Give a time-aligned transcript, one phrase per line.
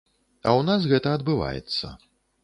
[0.43, 1.91] А ў нас гэта адбываецца.